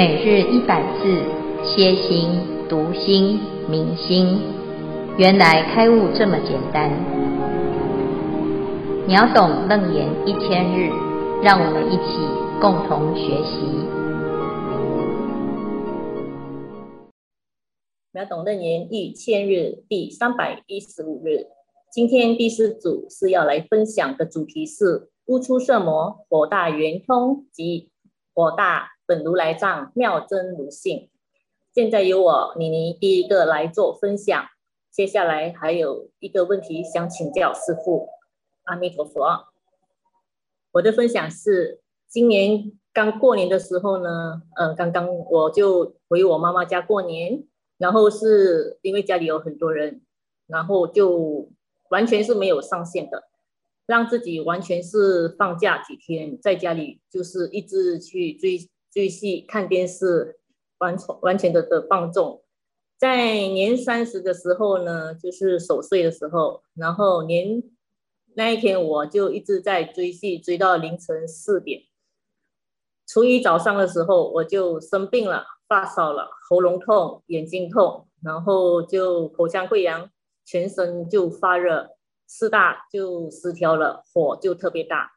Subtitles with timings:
[0.00, 1.22] 每日一百字，
[1.62, 2.30] 歇心、
[2.70, 4.40] 读心、明心，
[5.18, 6.90] 原来开悟这么简单。
[9.06, 10.88] 秒懂楞严一千日，
[11.42, 12.16] 让我们一起
[12.62, 13.60] 共同学习。
[18.12, 21.44] 秒懂楞严一千日第三百一十五日，
[21.92, 27.90] 今天第四组是要来分享的主题是乌出色魔火大圆通及
[28.32, 28.92] 火大。
[29.10, 31.10] 本如来藏妙真如性，
[31.74, 34.46] 现在由我妮妮第一个来做分享。
[34.92, 38.08] 接下来还有一个问题想请教师父。
[38.62, 39.48] 阿弥陀佛。
[40.70, 47.42] 我的分享是，今年刚过年的时候呢，嗯，刚刚我就回我妈妈家过年，
[47.78, 50.02] 然后是因为家里有很多人，
[50.46, 51.50] 然后就
[51.88, 53.24] 完全是没有上线的，
[53.86, 58.70] 让自己完全是放假几天，在家里就是一直去追。
[58.92, 60.38] 追戏、看电视，
[60.78, 62.42] 完全完全的的放纵。
[62.98, 67.62] 在年三十的时候呢，就是守岁的时候，然后年
[68.34, 71.82] 那一天我就一直在追戏，追到凌晨四点。
[73.06, 80.10] 初一早上的时候，我就生病了，发烧了，喉咙痛，眼睛痛，然后就口腔溃疡，
[80.44, 81.96] 全身就发热，
[82.26, 85.12] 四大就失调了，火就特别大。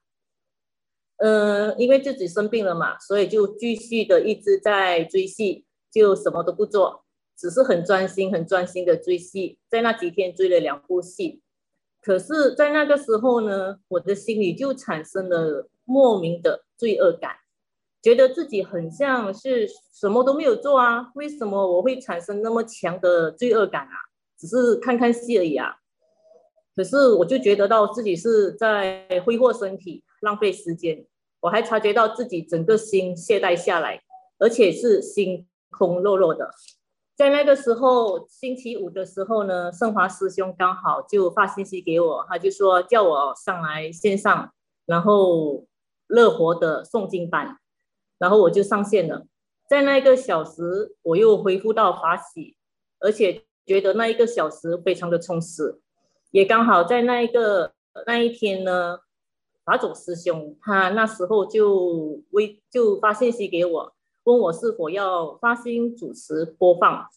[1.25, 7.05] 嗯、因为自己生病了嘛，所以就继续的一直在追戏，就什么都不做，
[7.37, 9.57] 只是很专心、很专心的追戏。
[9.69, 11.41] 在那几天追了两部戏，
[12.01, 17.37] 可是，在那个时候呢，我的心里就产生了莫名的罪恶感，
[18.01, 23.95] 觉得自己很像是什么都没有做啊，为什么我会产生那么强的罪恶感啊？
[24.37, 25.77] 只是看看戏而已啊。
[26.75, 31.05] 可是我就觉得到自己是在挥霍身体、浪费时间。
[31.43, 34.01] 我还察觉到自己整个心懈怠下来，
[34.39, 36.49] 而且是心空落落的。
[37.17, 44.53] 在那个时候，星期五的时候呢，圣华师兄刚好就发信息给我，他就说叫我上来线上，
[44.85, 45.65] 然后
[46.07, 47.57] 乐活的诵经班，
[48.17, 49.25] 然后我就上线了。
[49.69, 52.55] 在那一个小时，我又恢复到法喜，
[53.01, 55.77] 而且觉得那一个小时非常的充实，
[56.31, 57.73] 也刚好在那一个
[58.07, 58.99] 那一天呢。
[59.65, 63.93] 法总师兄，他那时候就微就发信息给我，
[64.25, 67.07] 问我是否要发心主持播放，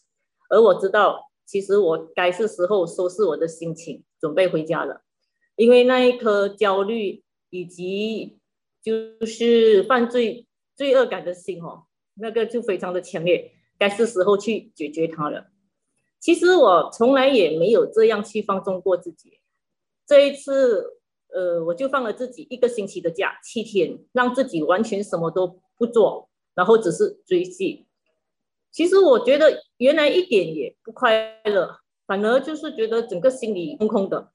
[0.49, 5.01] 而我知道，其实我该是时候收拾我的心情，准备回家了，
[5.57, 8.39] 因为那一颗焦虑以及
[8.81, 11.83] 就是犯罪罪恶感的心哦，
[12.13, 15.47] 那个就非常的强烈，该是时候去解决它了。
[16.21, 19.41] 其实我从来也没有这样去放纵过自己，
[20.05, 20.93] 这一次。
[21.37, 27.85] 呃，我就放了自己一个星期的假，七天，让自己完全什么都不做，然后只是追戏。
[28.71, 31.77] 其实我觉得原来一点也不快乐，
[32.07, 34.31] 反而就是觉得整个心里空空的。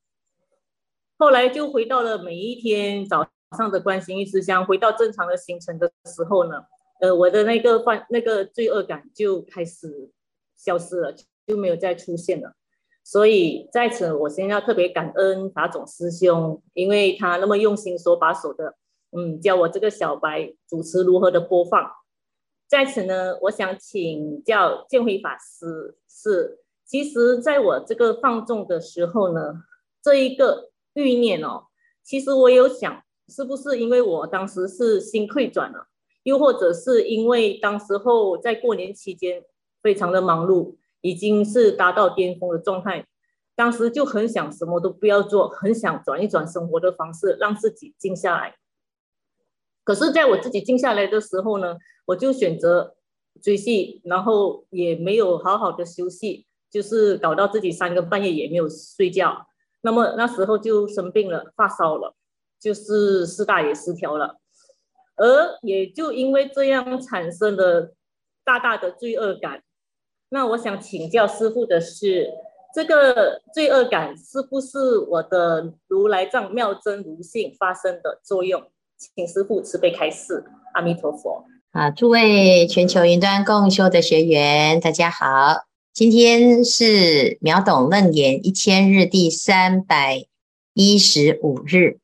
[1.18, 6.62] 后来就回到了每一天早上的关心一思想，回到正常的行程的时候呢，
[7.00, 10.08] 呃，我的那个犯那个罪恶感就开始
[10.56, 11.12] 消失了，
[11.48, 12.54] 就没有再出现了。
[13.04, 18.76] 所以在此，我先要特别感恩法总师兄，因为他那么用心手把手的，
[19.10, 21.90] 嗯，教我这个小白主持如何的播放。
[22.68, 29.64] 在此呢，我想请教建辉法师，是其实在我这个放纵的时候呢，
[30.00, 31.64] 这一个欲念哦，
[32.04, 35.88] 其实我有想，是不是因为我当时是心退转了，
[36.22, 39.44] 又或者是因为当时候在过年期间
[39.82, 40.76] 非常的忙碌。
[41.02, 43.06] 已经是达到巅峰的状态，
[43.54, 48.56] 当时就很想什么都不要做，很想转一转生活的方式，让自己静下来。
[49.84, 51.76] 可是，在我自己静下来的时候呢，
[52.06, 52.94] 我就选择
[53.42, 59.46] 追戏，然后也没有好好的休息，就是搞到自己三更半夜也没有睡觉。
[59.80, 62.14] 那么那时候就生病了，发烧了，
[62.60, 64.38] 就是四大也失调了，
[65.16, 67.92] 而也就因为这样产生了
[68.44, 69.64] 大大的罪恶感。
[70.34, 72.32] 那我想请教师父的是，
[72.74, 78.62] 这个罪恶感是不是我的如来藏妙真如性发生的作用？
[79.14, 80.42] 请师父慈悲开示。
[80.72, 81.44] 阿弥陀佛。
[81.72, 90.24] 啊，诸位全球云端共修的学员，大家好，今天是秒懂楞严一千日第三百
[90.72, 91.98] 一十五日，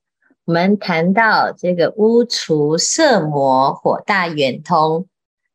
[0.45, 5.07] 我们谈到这个污除色魔火大圆通。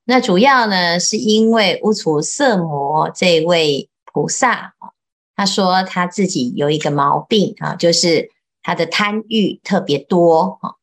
[0.05, 4.73] 那主要呢，是因为乌出色魔这位菩萨，
[5.35, 8.29] 他说他自己有一个毛病啊，就是
[8.61, 10.75] 他的贪欲特别多啊。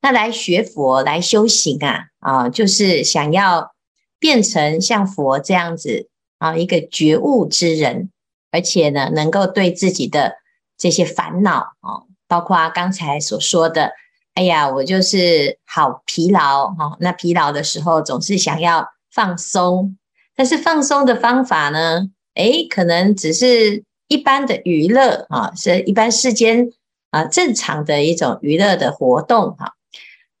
[0.00, 3.72] 那来学佛来修行啊，啊，就是想要
[4.18, 6.08] 变成像佛这样子
[6.38, 8.10] 啊，一个觉悟之人，
[8.50, 10.36] 而且呢，能够对自己的
[10.76, 13.92] 这些烦恼啊，包括刚才所说的，
[14.34, 19.96] 哎呀，我就是好疲劳哈，那疲劳的时候总是想要放松，
[20.34, 26.72] 但是放松的方法呢，诶，可能只是一般的娱乐啊，是一般世间
[27.10, 29.74] 啊正常的一种娱乐的活动哈。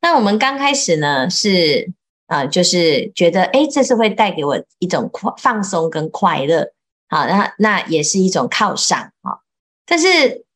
[0.00, 1.92] 那我们刚开始呢是
[2.26, 6.72] 啊，就是觉得诶，这是会带给我一种快放松跟快乐，
[7.10, 9.40] 好，那那也是一种犒赏啊。
[9.84, 10.46] 但是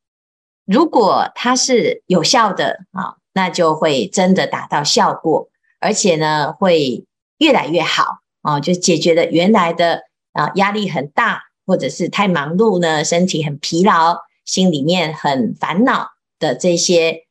[0.64, 5.48] 如果它是有效的啊，那就会真的达到效果，
[5.78, 7.04] 而且呢会
[7.38, 10.02] 越来越好啊，就解决了原来的。
[10.36, 17.22] 啊，压力很大，或者是太忙碌呢，身体很疲劳，心里面很烦恼的这些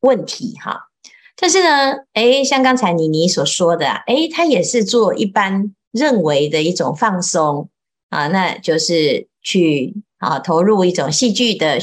[0.00, 0.88] 问题哈。
[1.36, 7.68] 但是呢，诶，像刚才妮妮所说的，诶，他也是做一般认为的一种放松
[8.08, 11.78] 啊，那就是去啊投入一种戏剧的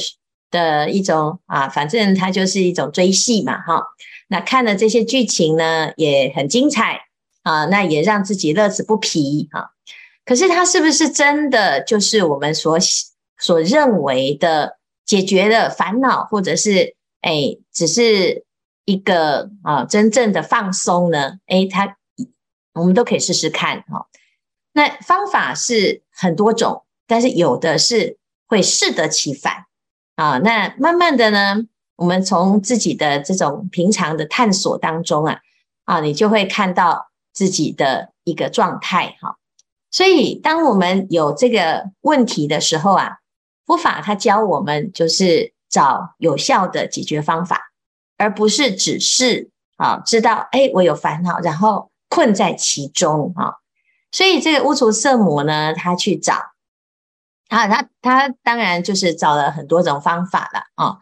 [0.53, 3.81] 的一种啊，反正它就是一种追戏嘛哈。
[4.27, 7.01] 那看了这些剧情呢，也很精彩
[7.41, 9.71] 啊，那也让自己乐此不疲哈。
[10.23, 12.77] 可是它是不是真的就是我们所
[13.37, 18.45] 所认为的解决了烦恼，或者是哎，只是
[18.85, 21.39] 一个啊真正的放松呢？
[21.47, 21.97] 哎，它
[22.73, 24.07] 我们都可以试试看哈。
[24.71, 28.17] 那方法是很多种，但是有的是
[28.47, 29.65] 会适得其反
[30.15, 30.37] 啊。
[30.39, 31.65] 那慢慢的呢，
[31.95, 35.39] 我们从自己的这种平常的探索当中啊
[35.85, 39.37] 啊，你就会看到自己的一个状态哈。
[39.91, 43.17] 所以，当我们有这个问题的时候啊，
[43.65, 47.71] 佛法它教我们就是找有效的解决方法，
[48.17, 53.53] 而不是只是啊知道哎我有烦恼，然后困在其中啊。
[54.11, 56.52] 所以这个乌厨色魔呢，他去找
[57.53, 60.97] 啊，他他当然就是找了很多种方法了啊。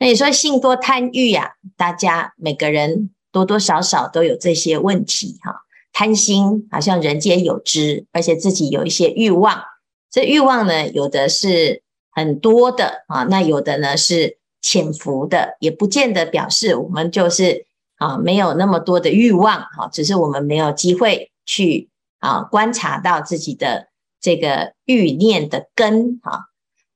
[0.00, 5.62] 那你说性多贪欲呀，大家每个人多多少少都有这些问题哈。
[5.92, 9.62] 贪心好像人皆有之，而且自己有一些欲望。
[10.10, 17.66] 这欲望呢，有的是很多的啊，那有的呢是潜伏的，也不见得表示我们就是
[17.98, 23.86] 啊没有那么多的欲望哈，只是我们没有机会去啊观察到自己的
[24.22, 26.46] 这个欲念的根啊。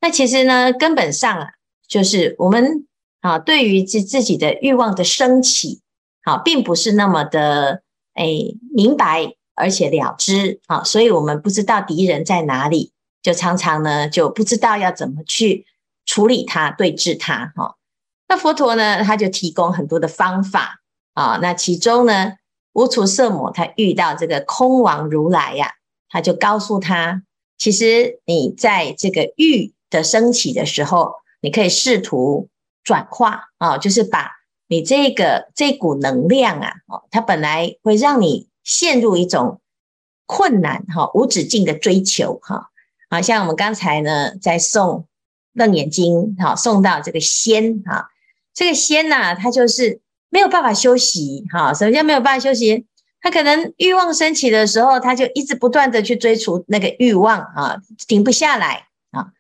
[0.01, 1.49] 那其实呢，根本上啊，
[1.87, 2.87] 就是我们
[3.21, 5.83] 啊对于自自己的欲望的升起，
[6.23, 7.83] 啊，并不是那么的。
[8.19, 8.25] 哎，
[8.75, 15.67] 明白而且了知啊，所以我们不知道敌人在哪里，就常常呢就不知道要怎么去
[16.07, 17.77] 处理它、对治它哈。
[18.27, 20.81] 那佛陀呢，他就提供很多的方法
[21.13, 21.39] 啊。
[21.43, 22.33] 那其中呢，
[22.73, 25.73] 无处色魔他遇到这个空王如来呀，
[26.17, 27.23] 他就告诉他，
[27.59, 32.49] 其实你在这个欲的升起的时候，你可以试图
[32.83, 34.31] 转化啊，就是把。
[34.67, 39.61] 你这个这股能量啊，哦，它本来会让你陷入一种
[40.25, 42.71] 困难哈，无止境的追求哈，
[43.11, 45.07] 好像我们刚才呢在送
[45.53, 48.09] 楞严经哈，送到这个仙哈，
[48.55, 50.01] 这个仙呐，它就是
[50.31, 52.87] 没有办法休息哈，什么叫没有办法休息？
[53.27, 59.33] 他可能欲望升起的时候，他就一直不断的去追逐那个欲望啊，停不下来啊。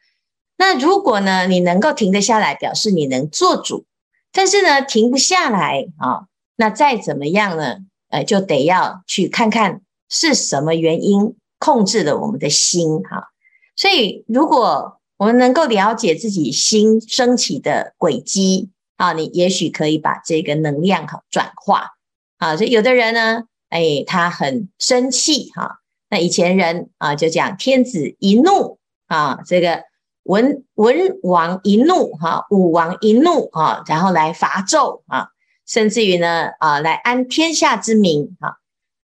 [0.57, 3.85] 那如果呢，你能够停得下来，表示你能做主。
[4.33, 6.26] 但是呢，停不下来啊！
[6.57, 7.76] 那再怎么样呢？
[8.09, 13.28] 呃，就得要去看看是什么原因控制了我们的心哈。
[13.76, 21.93] 所以，如果我们能够了解自己心升起的轨迹啊，你也许可以把这个能量哈转化
[22.38, 22.57] 啊。
[22.57, 25.81] 所以，有的人呢，哎，他很生气哈。
[26.11, 29.85] 那以前人啊，就讲天子一怒啊，这个。
[30.27, 35.29] 文文王一怒哈，武王一怒哈，然后来伐纣啊，
[35.69, 38.59] 甚至于呢啊，来安天下之民哈。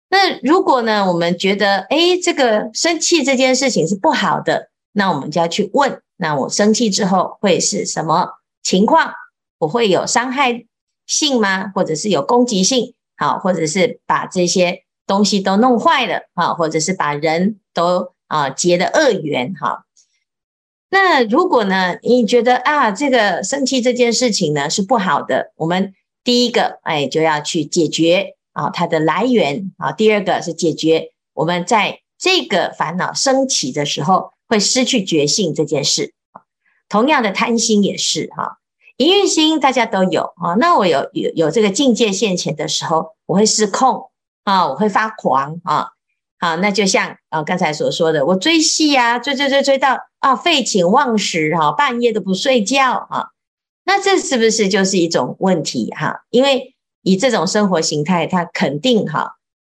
[0.09, 9.13] 那如果呢，我们觉得诶，这个生气这件事情是不好的，那我们就要去问，那我生气之后会是什么情况？
[9.59, 10.67] 我会有伤害
[11.05, 11.73] 性吗？
[11.75, 12.95] 或者是有攻击性？
[13.19, 19.85] 好，或者是把这些东西都弄坏了啊，或者是把人都啊结了恶缘哈。
[20.91, 25.93] 那如果呢，你觉得啊，这个生气这件事情呢是不好的，我们
[26.25, 36.15] 第一个哎就要去解决啊它的来源啊，第二个是解决我们在这个烦恼升起的时候会失去觉性这件事。
[36.89, 38.59] 同样的贪心也是哈，
[38.99, 40.55] 淫欲心大家都有啊。
[40.59, 44.11] 那我有有有这个境界现前的时候，我会失控
[44.45, 45.89] 啊，我会发狂啊。
[46.41, 53.31] 好，那就像啊刚才所说的，我追戏啊，追追追追到啊废寝忘食哈，半夜都不睡觉啊，
[53.85, 56.21] 那这是不是就是一种问题哈？
[56.31, 59.33] 因为以这种生活形态，它肯定哈，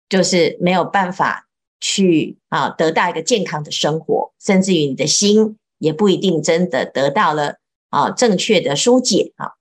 [0.10, 1.48] 就是没有办法
[1.80, 7.56] 去啊得到一个健康的生活，甚至于你的心也不一定真的得到了
[7.90, 9.54] 啊正确的疏解啊。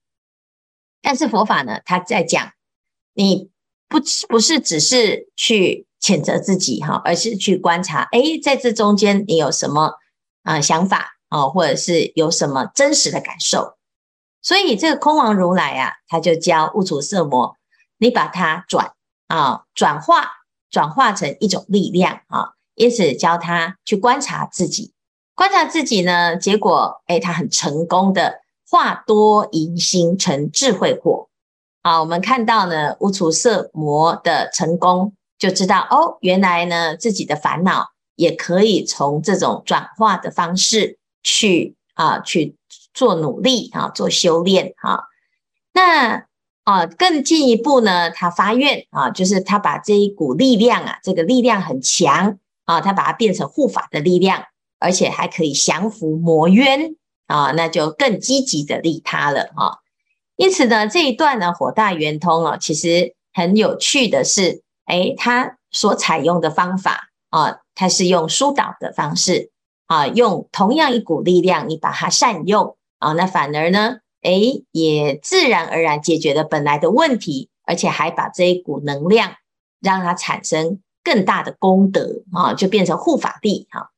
[1.01, 2.51] 但是佛法呢，他在讲
[3.13, 3.51] 你
[3.87, 5.85] 不不是只是去。
[6.01, 9.95] 谴责自己哈，而是去观察，哎，在这中间你有什么
[10.43, 13.77] 啊想法啊，或者是有什么真实的感受？
[14.41, 17.57] 所以这个空王如来啊，他就教悟处色魔，
[17.97, 18.93] 你把它转
[19.27, 20.29] 啊转化，
[20.71, 24.93] 转化成一种力量啊，因此教他去观察自己，
[25.39, 31.29] 观察自己呢，结果哎，他很成功的化多疑心成智慧火。
[31.81, 35.13] 啊，我们看到呢，无处色魔的成功。
[35.37, 42.57] 就知道哦，原来呢，自己的烦恼也可以从这种转化的方式去啊去
[42.93, 45.03] 做努力啊，做修炼啊。
[45.71, 46.25] 那
[46.65, 54.43] 啊更进一步呢，他发愿啊，就是他把这一股力量啊，这个力量很强啊，他把它变成护法的力量，
[54.79, 56.95] 而且还可以降伏魔冤
[57.27, 59.77] 啊，那就更积极的利他了啊。
[60.35, 64.63] 因此呢，这一段呢，火大圆通啊，其实很有趣的是。
[64.91, 69.51] 哎，他所采用的方法啊，他是用疏导的方式
[69.85, 74.31] 啊，用同样一股力量，你把它善用啊，那反而呢，哎，
[74.71, 79.35] 也自然而然解决了本来的问题，而且还把这一股能量
[79.79, 83.91] 让它产生更大的功德啊，就变成护法力哈。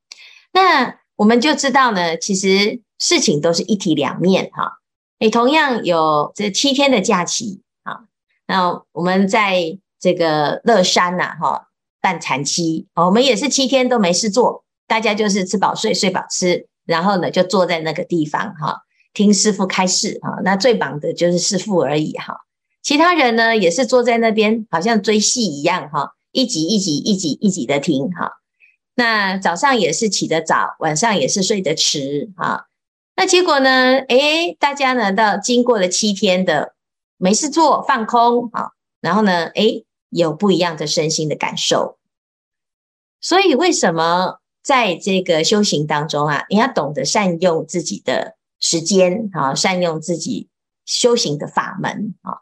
[0.51, 4.79] 那我们就知道呢，其实事情都是一体两面哈。
[5.19, 8.01] 你同样有这七天的假期啊，
[8.47, 9.79] 那我们在。
[10.03, 11.67] 这个乐山呐，哈，
[12.01, 18.81] 办禅七，我们也是七天都没事做，大家就是吃饱睡，睡饱吃，然后呢就坐在那个地方哈，
[19.13, 22.35] 听师傅开示哈，那最忙的就是师傅而已哈，
[22.81, 28.40] 其他人呢也是坐在那边，好像追戏一样哈，一集一集一集一集的听哈，
[28.95, 32.65] 那早上也是起得早，晚上也是睡得迟啊，
[33.15, 36.75] 那结果呢，诶，大家呢到经过了七天的
[37.17, 39.85] 没事做，放空啊，然后呢，诶。
[40.13, 41.97] 有不一样的身心的感受，
[43.21, 50.49] 所以为什么在这个修行当中啊，你要懂得善用自己的时间啊，善用自己
[50.85, 52.39] 修行的法门啊。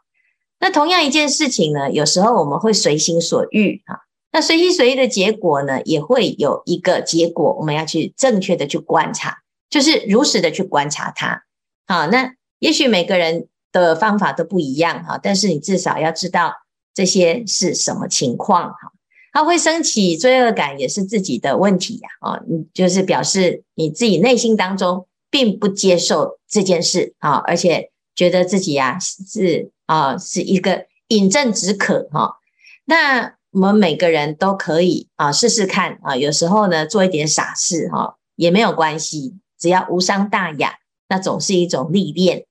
[0.58, 4.00] 那同样一件事情呢，有时候我们会随心所欲啊，
[4.32, 11.44] 那随心随意的结果呢，也会有一个结果，我们要去正确的去观察，就是如实的去观察它。
[11.86, 16.54] 好，那也许每个人的方法都不一样哈，但是你至少要知道。
[16.92, 18.64] 这些是什么情况？
[18.64, 18.92] 哈，
[19.32, 22.08] 它会升起罪恶感，也是自己的问题呀。
[22.20, 32.38] 啊，你就是表示你自己内心当中并不接受这件事啊，而且觉得自己呀是啊是一个饮鸩止渴哈。
[32.84, 40.76] 那我们每个人都可以啊试试看啊，有时候呢做一点傻事哈也没有关系，只要无伤大雅，
[41.08, 42.46] 那总是一种历练。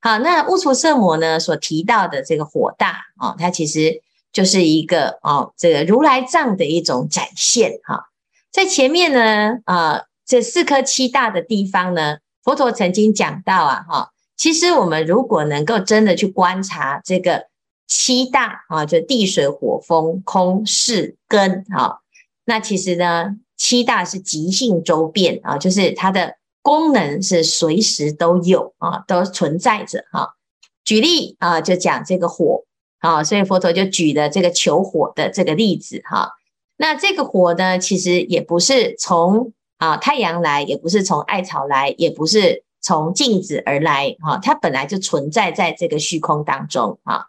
[0.00, 8.04] 好，那悟处色魔呢所提到的这个火大啊，它其实就是一个哦，这个如来藏的一种展现哈。
[8.52, 17.46] 在前面呢，啊，这四颗七大的地方呢，佛陀曾经讲到啊，哈，其实我们如果能够真的去观察这个
[17.86, 21.98] 七大啊，就地水火风空识根啊，
[22.44, 26.36] 那其实呢，七大是即性周遍啊，就是它的。
[26.66, 30.34] 功能是随时都有啊，都存在着哈。
[30.82, 32.64] 举例啊，就讲这个火
[32.98, 36.32] 啊，所以佛陀就举了这个求火的这个例子哈。
[36.76, 47.26] 那这个火呢，其实也不是从啊太阳来，也不是从艾草来，也不是从镜子而来哈，它本来就存在在这个虚空当中啊。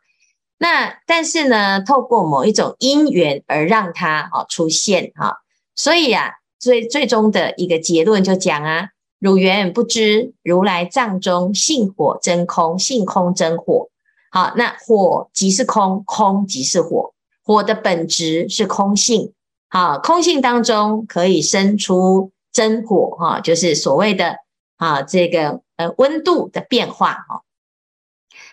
[0.58, 5.38] 那但是呢，透过某一种因缘而让它啊出现哈。
[5.76, 8.90] 所以啊，最最终的一个结论就讲啊。
[9.20, 13.90] 汝缘不知，如来藏中性火真空，性空真火。
[14.30, 19.34] 好，那火即是空，空即是火，火的本质是空性。
[19.70, 24.36] 好，空性当中可以生出真火，哈，就是所谓的
[24.76, 27.42] 啊这个呃温度的变化，哈。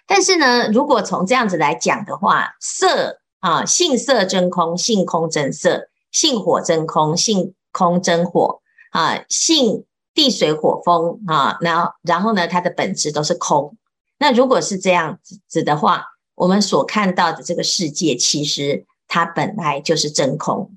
[0.07, 9.85] 但是呢，如果从这样子来讲的话，色啊性色真空，性空真色，性火真空，性空真火啊性。
[10.17, 13.77] 地水火风啊，然后然后呢，它的本质都是空。
[14.17, 15.19] 那如果是这样
[15.49, 16.05] 子的话，
[16.37, 20.71] 我们所看到的这个世界，其实它本来就是真空。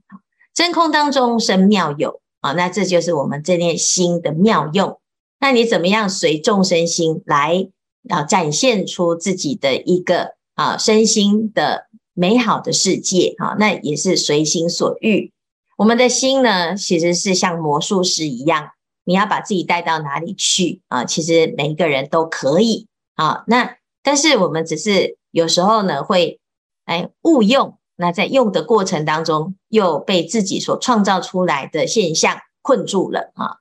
[0.56, 5.00] 真空当中生妙有啊，那这就是我们这念心的妙用。
[5.40, 7.70] 那你怎么样随众生心来
[8.10, 13.56] 啊，展现出自己的一个啊身心的美好的世界哈？
[13.60, 15.32] 那也是随心所欲。
[15.78, 18.70] 我们的心呢，其实是像魔术师一样，
[19.04, 21.06] 你要把自己带到哪里去啊？
[21.06, 23.44] 其实每一个人都可以啊。
[23.48, 26.40] 那但是我们只是有时候呢，会
[26.86, 27.78] 哎误用。
[28.00, 33.58] 那在用的过程当中，又被自己所创造出来的现象困住了啊！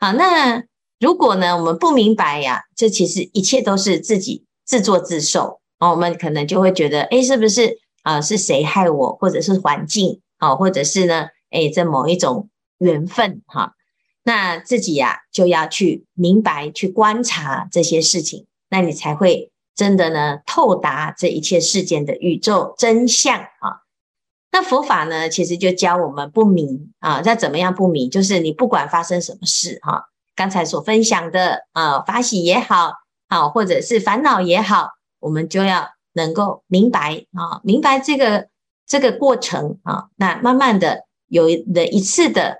[0.00, 0.64] 好，那
[1.00, 8.20] 如果呢，我们不明白呀，这其实一切都是自己自作自受哦，我们可能就会觉得，诶，是不是啊？
[8.20, 11.28] 是谁害我，或者是环境啊，或者是呢？
[11.50, 13.72] 诶，这某一种缘分哈，
[14.22, 19.50] 那自己呀就要去明白，去观察这些事情，那你才会。
[19.76, 23.80] 真的呢，透达这一切事件的宇宙真相啊！
[24.52, 27.22] 那佛法呢，其实就教我们不迷啊。
[27.24, 28.06] 那怎么样不迷？
[28.06, 30.02] 就是你不管发生什么事哈、啊，
[30.34, 32.92] 刚才所分享的啊，法喜也好，
[33.28, 38.48] 好、啊、或者是烦恼也好，我们就要能够明白啊，明白这个
[38.86, 40.08] 这个过程啊。
[40.16, 42.58] 那慢慢的有的一次的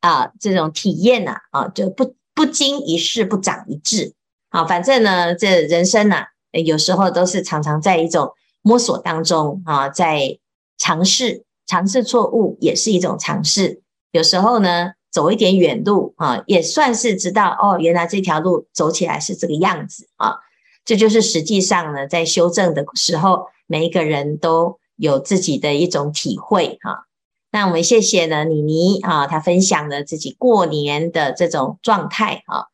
[0.00, 4.14] 啊这种体验呐啊，就不不经一事不长一智。
[4.50, 10.38] 啊，反正呢，这人生呐、有时候都是常常在一种摸索当中啊，在
[10.78, 13.82] 尝试尝试错误也是一种尝试。
[14.10, 20.36] 有时候呢，走一点远路啊，也算是知道哦，原来这条路走起来是这个样子啊。
[20.84, 27.06] 这就是实际上呢，在修正的时候，每一个人都有自己的一种体会哈。
[27.50, 32.66] 那我们谢谢呢，妮妮啊，她分享了自己过年的这种状态啊。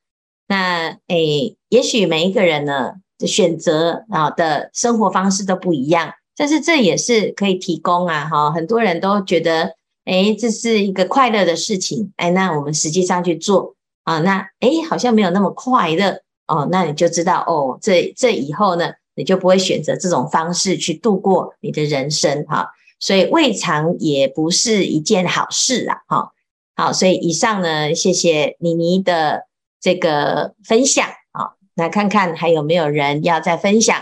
[0.47, 2.95] 那诶，也许每一个人呢。
[3.17, 26.33] 的选择啊的生活方式都不一样，但是这也是可以提供啊哈，很多人都觉得诶，这是一个快乐的事情，诶，那我们实际上去做啊，那诶，好像没有那么快乐哦，那你就知道哦，这这以后呢，你就不会选择这种方式去度过你的人生哈，所以未尝也不是一件好事啊哈，
[26.77, 29.47] 好，所以以上呢，谢谢妮妮的
[29.81, 31.07] 这个分享。
[31.77, 34.01] 来看看还有没有人要再分享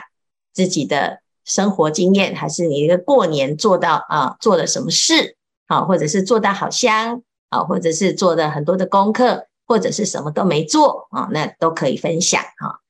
[0.52, 5.38] 自己的生活经验，还是你一个过年做到啊，做了什么事
[5.72, 12.80] 啊，或者是做到好香啊，或者是做的很多的功课，或者是什么都没做啊，那都可以分享哈。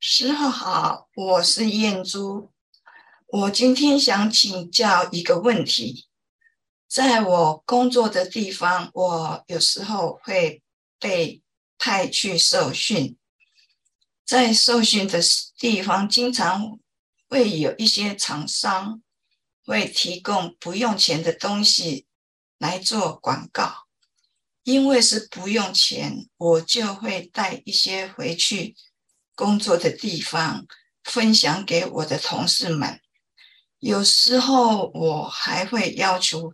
[0.00, 2.50] 师父好，我是燕珠，
[3.28, 6.06] 我今天想请教一个问题，
[6.86, 10.62] 在我工作的地方，我有时候会
[11.00, 11.42] 被。
[11.78, 13.18] 派去受训，
[14.24, 15.20] 在受训的
[15.58, 16.78] 地方，经常
[17.28, 19.02] 会有一些厂商
[19.66, 22.06] 会提供不用钱的东西
[22.56, 23.86] 来做广告。
[24.62, 28.74] 因为是不用钱，我就会带一些回去
[29.36, 30.66] 工作的地方，
[31.04, 33.00] 分享给我的同事们。
[33.78, 36.52] 有时候我还会要求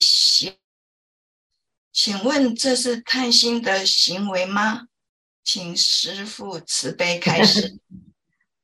[0.00, 0.58] 写。
[1.92, 4.88] 请问这是贪心的行为吗？
[5.44, 7.78] 请师父慈悲开示。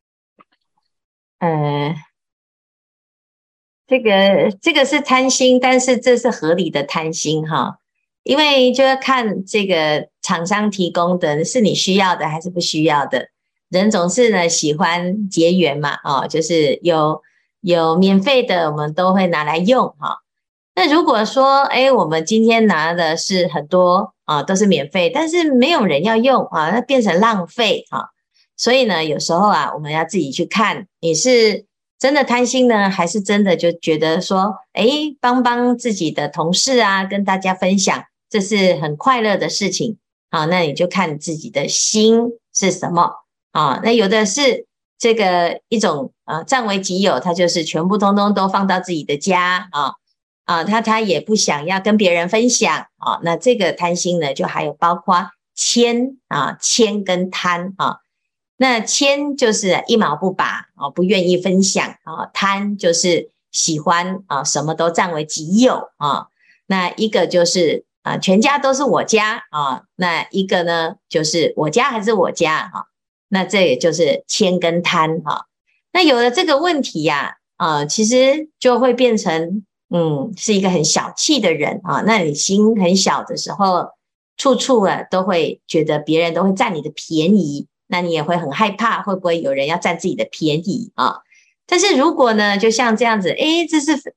[1.38, 1.94] 呃，
[3.88, 7.78] 这个这个是贪心，但是这是合理的贪心哈，
[8.22, 13.28] 因为就要看这个厂商提供的是你需要的还是不需要的。
[13.70, 17.22] 人总是呢喜欢结缘嘛，哦，就是有
[17.62, 20.18] 有免费的，我们都会拿来用哈。
[20.74, 28.10] 那如果说，哎，我们今天拿的是很多啊，都是免费，但是没有人要用啊，那变成浪费啊。
[28.56, 31.64] 所以呢，有时候啊，我们要自己去看，你是
[31.98, 34.86] 真的贪心呢，还是真的就觉得说，哎，
[35.20, 39.98] 帮帮自己的同事啊，跟大家分享，这是很快乐的事情
[40.30, 40.44] 啊。
[40.44, 42.20] 那你就看自己的心
[42.54, 43.10] 是什么
[43.52, 43.80] 啊。
[43.82, 49.94] 那有的是这个一种啊，占为己有，他就是全部通通都放到自己的家啊。
[50.44, 57.98] 啊，他他也不想要跟别人分享啊，那这个贪心呢，就还有包括慳啊，慳跟贪啊，
[58.58, 66.26] 那谦就是一毛不拔啊，不愿意分享啊，贪就是喜欢啊，什么都占为己有啊，
[66.66, 72.84] 那一个就是啊，全家都是我家啊，那一个呢，就是我家还是我家啊，
[73.28, 75.46] 那这也就是谦跟贪哈，
[75.92, 79.64] 那有了这个问题呀，啊，其实就会变成。
[79.90, 82.02] 嗯，是一个很小气的人啊。
[82.02, 83.88] 那你心很小的时候，
[84.36, 91.16] 处处啊都会觉得别人都会占你的便宜，那你也会很害怕，会不会有人要占自己的便宜啊？
[91.66, 94.14] 但是如果呢，就像这样子，诶，这是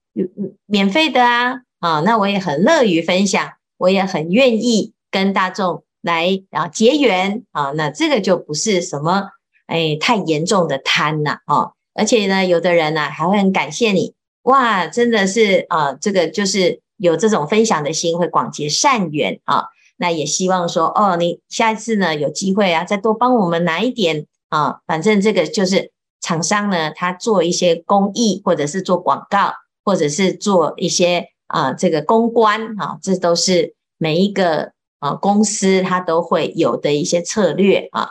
[0.65, 9.31] 免费的啊，啊，那我也很乐于分享，我也很愿意跟大众来啊结缘啊，那这个就不是什么
[9.67, 19.65] 哎太严重的贪呐，哦，而且呢，有的人呢、啊、还会很感谢你，哇，真的是啊，这个就是有这种分享的心，会广结善缘啊。
[20.01, 24.79] 那也希望说，哦，你下一次呢有机会啊，再多帮我们拿一点啊。
[24.87, 29.53] 反正这个就是厂商呢，他做一些公益，或者是做广告，
[29.85, 38.09] 或者是做一些啊这个公关啊，这都是每一个啊公司它都会有的一些策略啊。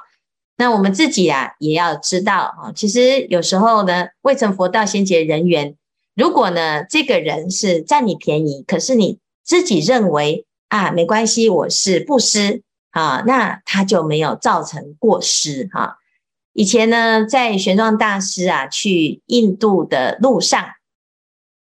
[0.58, 5.74] 那我们自己啊也要知道啊，其实有时候呢，未成佛道先结人缘。
[6.14, 10.46] 如果呢这个人是占你便宜，可是你自己认为。
[10.70, 15.94] 啊，没关系，我是布施啊，那他就没有造成过失哈、啊。
[16.52, 20.64] 以前呢，在玄奘大师啊去印度的路上，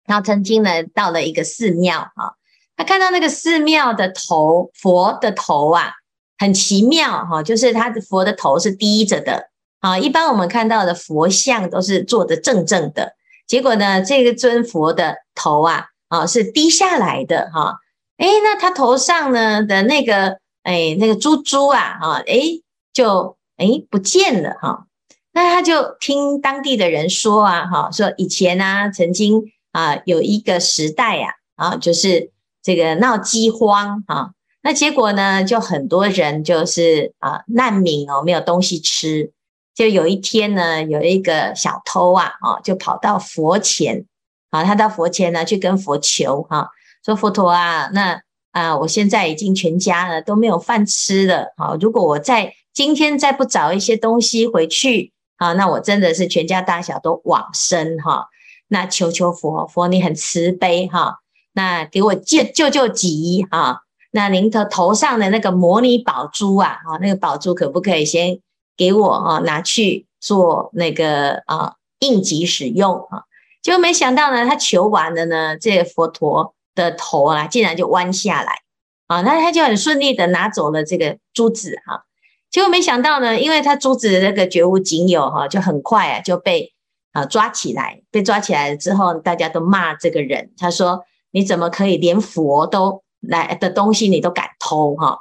[0.07, 2.33] 然后曾经呢到了一个寺庙啊，
[2.79, 5.93] 他看到那个寺庙的头佛的头啊，
[6.39, 9.99] 很奇妙哈、啊，就是他的佛的头是低着的啊。
[9.99, 13.13] 一般我们看到的佛像都是坐得正正的，
[13.47, 17.65] 结果呢，这个尊佛的头啊啊是低下来的哈。
[17.65, 17.75] 啊
[18.17, 22.61] 哎，那他头上呢的那个，哎，那个珠珠啊，哈，哎，
[22.93, 24.87] 就哎不见了哈。
[25.33, 32.31] 那他就听当地的人说啊，哈，说以前啊，曾经啊有一个时代呀，啊，就是
[32.63, 34.31] 这个闹饥荒啊，
[34.63, 39.33] 那结果呢，就很多人就是啊难民哦，没有东西吃。
[39.75, 44.07] 就有一天呢，有一个小偷啊，啊，就跑到佛前，
[44.51, 46.71] 啊，他到佛前呢去跟佛求哈。
[47.05, 51.53] 说佛陀啊，那啊，我现在已经全家了都没有饭吃了。
[51.59, 58.29] 好，如果我在今天再不找一些东西回去，啊，那我真的是全家大小都往生哈。
[58.69, 61.19] 那求求佛，佛你很慈悲哈，
[61.53, 63.83] 那给我救救救急哈。
[64.11, 68.39] 那您的头上的那个摩尼宝珠啊，啊，那个宝珠可不可以先
[68.79, 73.25] 给我啊拿去做那个啊应急使用啊？
[73.61, 76.55] 结果没想到呢，他求完了呢，这个佛陀。
[76.75, 78.61] 的头啊，竟然就弯下来
[79.07, 79.21] 啊！
[79.21, 82.05] 那他就很顺利的拿走了这个珠子哈。
[82.51, 86.73] 结果没想到呢，因为他珠子的那个绝无仅有哈，就很快啊就被
[87.13, 88.03] 啊抓起来。
[88.11, 90.53] 被抓起来了之后，大家都骂这个人。
[90.57, 95.19] 他说：“你怎么可以连佛都来的东西你都敢偷哈？”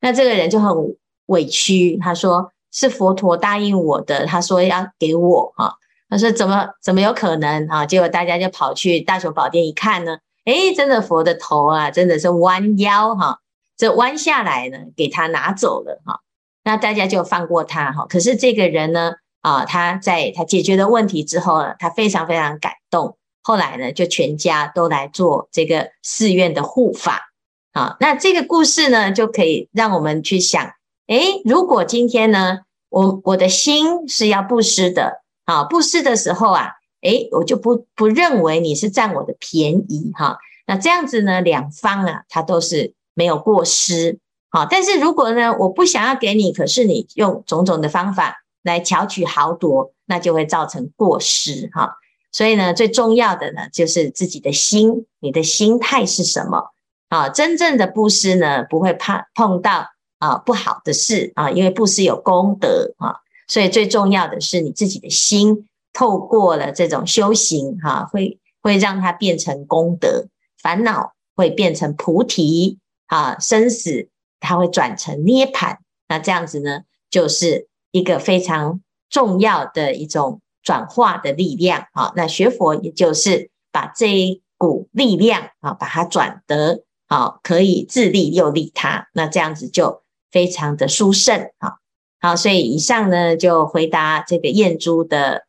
[0.00, 5.76] 那这个人就很委屈，他说：“是佛陀答应我的，他说要给我哈。”
[6.10, 10.18] 他说：“怎么怎么有可能啊？”结果大家就跑去大雄宝殿一看呢。
[10.44, 13.38] 哎，真的佛的头啊，真的是弯腰哈，
[13.78, 16.20] 这弯下来呢，给他拿走了哈。
[16.62, 18.04] 那大家就放过他哈。
[18.06, 23.16] 可是这个人呢，啊，他在他解决了问题之后呢，他非常非常感动。
[23.42, 27.32] 后来呢，就全家都来做这个寺院的护法。
[27.72, 30.62] 啊，那这个故事呢，就可以让我们去想：
[31.06, 32.58] 哎，如果今天呢，
[32.90, 36.72] 我我的心是要布施的啊，布施的时候啊。
[37.04, 44.18] 诶，我就不不认为你是占我的便宜哈，那这样子呢，两方啊，他都是没有过失，
[44.50, 51.96] 好，但是如果呢，我不想要给你，可是你用种种的方法来巧取豪夺，那就会造成过失哈。
[52.32, 56.70] 所以呢，最重要的呢，就是自己的心，你的心态是什么
[57.10, 57.28] 啊？
[57.28, 59.88] 真正的布施呢，不会怕碰到
[60.18, 65.68] 啊不好的事啊，因为布施有功德啊，所以最重要的是你自己的心。
[65.94, 70.26] 透过了这种修行，哈，会会让它变成功德，
[70.60, 74.08] 烦恼会变成菩提，啊，生死
[74.40, 75.78] 它会转成涅槃。
[76.08, 82.12] 那这样子呢，就是一个非常重要的一种转化的力量，啊。
[82.16, 89.08] 那学佛也就是把这一股力量，啊，把它转得，好，可以自利又利他。
[89.12, 90.02] 那这样子就
[90.32, 91.74] 非常的殊胜，啊。
[92.20, 95.46] 好，所以以上呢，就回答这个燕珠的。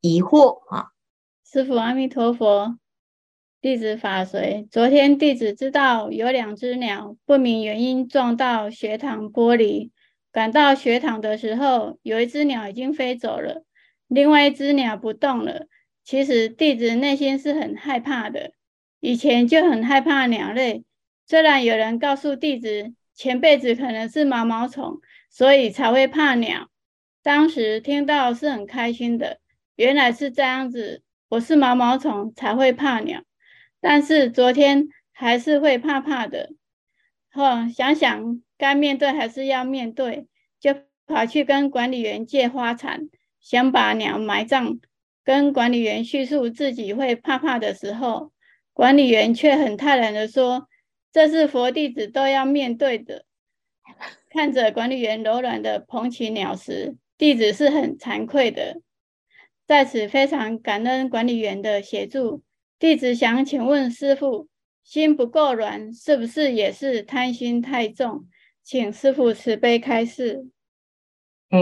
[0.00, 0.92] 疑惑啊，
[1.44, 2.78] 师父阿弥陀佛，
[3.60, 4.68] 弟子法随。
[4.70, 9.90] 昨天弟子知道有两只鸟不明原因撞到学堂玻璃，
[10.30, 13.64] 赶到学堂的时候，有一只鸟已经飞走了，
[14.06, 15.66] 另外一只鸟不动了。
[16.04, 18.52] 其实弟子内心是很害怕的，
[19.00, 20.84] 以前就很害怕鸟类。
[21.26, 26.68] 虽然有人告诉弟子前辈子可能是毛毛虫，所以才会怕鸟，
[27.20, 29.40] 当时听到是很开心的。
[29.78, 33.22] 原来是这样子，我是毛毛虫才会怕鸟，
[33.80, 36.50] 但是昨天还是会怕怕的。
[37.32, 40.26] 哦，想想该面对还是要面对，
[40.58, 40.74] 就
[41.06, 43.08] 跑去跟管理员借花铲，
[43.40, 44.80] 想把鸟埋葬。
[45.22, 48.32] 跟管理员叙述自己会怕怕的时候，
[48.72, 50.66] 管理员却很泰然的说
[51.12, 53.24] ：“这是佛弟子都要面对的。”
[54.28, 58.80] 看着管理员柔软的捧起鸟时，弟子是很惭愧的。
[59.68, 62.42] 在此非常感恩管理员的协助。
[62.78, 64.48] 弟子想请问师傅，
[64.82, 68.24] 心不够软，是不是也是贪心太重？
[68.64, 70.46] 请师傅慈悲开示。
[71.50, 71.58] 哎，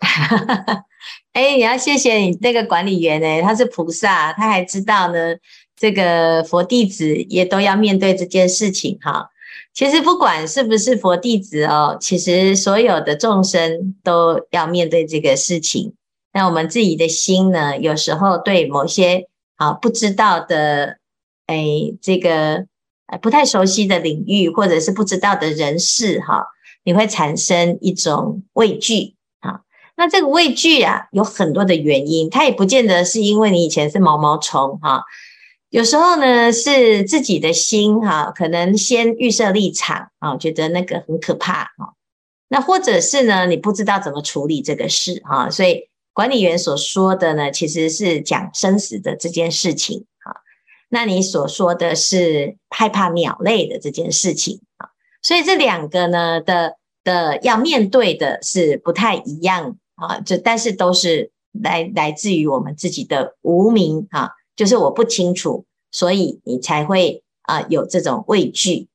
[1.34, 5.36] 哎，你要谢谢你那个管理员呢，他是菩萨，他还知道呢，
[5.76, 9.28] 这个佛弟子也都要面对这件事情哈。
[9.74, 15.95] 其实不管是不是佛弟子哦，其实所有的众生都要面对这个事情。
[16.36, 19.26] 那我们自己的心呢，有时候对某些。
[19.58, 20.98] 啊，不知道的，
[21.46, 21.56] 哎，
[22.02, 22.66] 这个
[23.22, 26.44] 不太熟悉的领域，或者是不知道的人事，哈，
[26.84, 29.62] 你会产生一种畏惧啊。
[29.96, 35.02] 那这个畏惧啊，有很多的原因，它也不见得是因为你以前是毛毛虫哈。
[35.70, 41.94] 有时候呢，是自己的心哈，可能先预设立场啊，觉得那个很可怕哈。
[42.48, 45.88] 那或者是呢，你不知道怎么处理这个事哈，所以。
[46.16, 50.40] 管理员所说的呢，其实是讲生死的这件事情啊。
[50.88, 54.88] 那你所说的是害怕鸟类的这件事情啊。
[55.20, 60.18] 所以这两个呢的的要面对的是不太一样啊。
[60.20, 68.88] 这但是都是来来自于我们自己的无明啊，就是我不清楚，所以你才会啊有这种畏惧。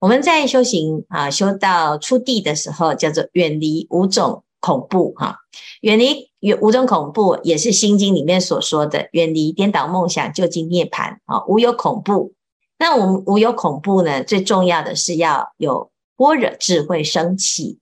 [0.00, 5.38] 我们在修行啊，修到初地的时候，叫做远离五种恐怖哈，
[5.80, 6.28] 远离。
[6.40, 11.44] 有五种恐怖，也是《心经》里面所说的，远离颠倒梦想，究竟涅槃啊！
[11.48, 12.32] 无有恐怖。
[12.78, 14.22] 那我们无有恐怖呢？
[14.22, 17.80] 最重要的是要有般若智慧升起。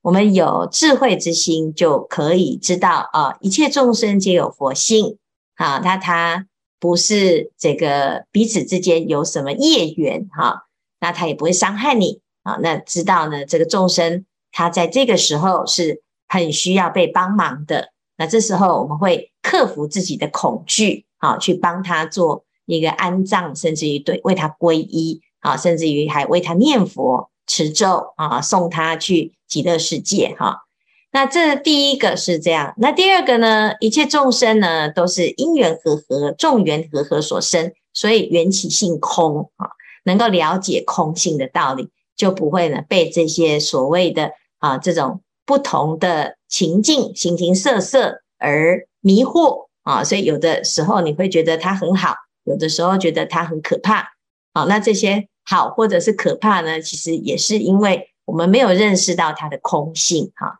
[0.00, 5.18] 我们有智慧之心，就可以知道啊，一切众生皆有佛性
[5.56, 5.82] 啊。
[5.84, 6.46] 那他
[6.80, 10.62] 不是这个彼此之间有什么业缘哈，
[10.98, 12.56] 那他也不会伤害你啊。
[12.62, 17.88] 那知道呢，这个众生他在这个时候是很需要被帮忙的。
[18.16, 30.64] 那这时候我们会克服自己的恐惧，啊，去帮他做一个安葬，甚至于对为他皈依，啊，甚至于还为他念佛持咒，啊，送他去极乐世界，哈。
[31.12, 33.72] 那这第一个是这样，那第二个呢？
[33.78, 39.70] 一切众生呢，都是因缘和合、众缘和合所生，所以缘起性空，啊，
[40.04, 45.22] 能够了解空性的道理，就不会呢被这些所谓的啊这种。
[45.48, 54.10] 不同的情境，形形色色而迷惑啊，所以有的时候你会觉得它很好，有的时候觉得它很可怕。
[54.52, 60.58] 好，那这些好或者是可怕呢，其实也是因为我们没有认识到它的空性哈。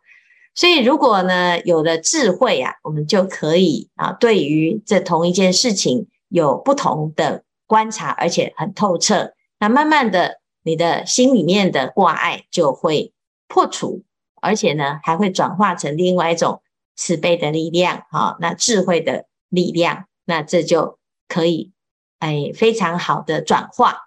[0.55, 9.33] 所以如果呢有了智慧啊，我们就可以啊，对于这同一件事情有不同的观察，而且很透彻。
[9.59, 13.13] 那慢慢的，你的心里面的挂碍就会
[13.47, 14.01] 破除。
[14.41, 16.61] 而且呢，还会转化成另外一种
[16.95, 21.71] 慈悲的力量，哈，那智慧的力量，那这就可以，
[22.19, 24.01] 哎，非常好的转化。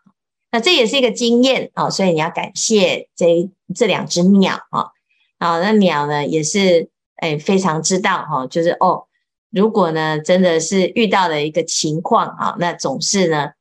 [0.51, 4.91] 那这也是一个经验啊，所以你要感谢这这两只鸟啊，
[5.39, 9.07] 啊，那鸟呢也是，哎，非常知道哈，就是哦，
[9.51, 13.53] 如果呢真的是遇到了一个情况啊，那总是呢，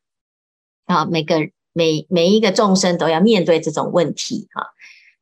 [0.86, 1.38] 啊，每个
[1.72, 4.68] 每每一个众生都要面对这种问题哈。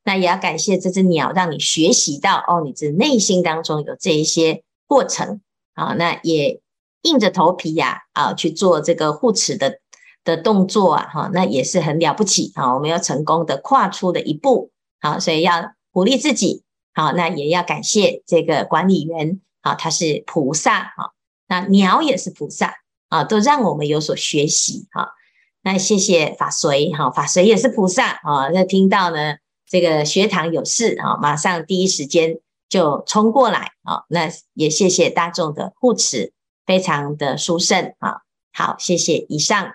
[0.04, 5.42] 那也要感谢这只鸟，让你学习到哦，你这内心当中有这一些过程
[5.74, 5.94] 啊。
[5.94, 6.62] 那也
[7.04, 9.80] 硬着头皮呀啊去做这个护持的
[10.24, 12.74] 的动作啊，哈，那也是很了不起啊。
[12.74, 21.12] 我们要成功的跨出的一步，好，所以要鼓励自己，好，那也要感谢这个管理员啊，他是菩萨啊，
[21.48, 22.74] 那鸟也是菩萨
[23.10, 25.12] 啊，都让我们有所学习哈。
[25.62, 29.36] 那谢谢法随哈，法随也是菩萨啊，那听到呢。
[29.70, 34.04] 这个学堂有事啊，马上第一时间就冲过来啊！
[34.10, 36.34] 那也谢谢大众的护持，
[36.66, 38.22] 非常的殊胜啊！
[38.52, 39.74] 好，谢谢以上。